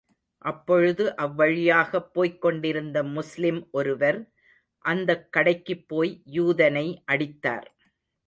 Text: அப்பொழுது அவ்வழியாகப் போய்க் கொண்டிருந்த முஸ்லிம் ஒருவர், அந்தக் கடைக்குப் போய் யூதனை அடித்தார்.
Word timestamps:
அப்பொழுது 0.41 1.15
அவ்வழியாகப் 1.17 2.13
போய்க் 2.13 2.41
கொண்டிருந்த 2.41 3.03
முஸ்லிம் 3.03 3.67
ஒருவர், 3.71 4.19
அந்தக் 4.85 5.31
கடைக்குப் 5.31 5.87
போய் 5.87 6.21
யூதனை 6.31 6.97
அடித்தார். 7.05 7.67